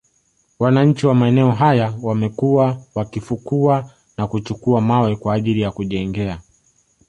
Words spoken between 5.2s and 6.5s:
ajili ya kujengea